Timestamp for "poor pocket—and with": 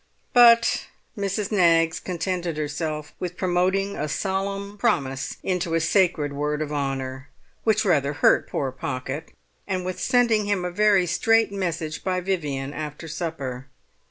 8.49-9.99